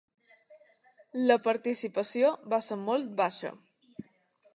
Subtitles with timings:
[1.31, 3.53] La participació va ser molt baixa.